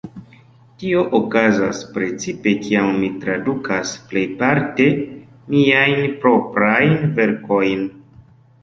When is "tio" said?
0.83-1.01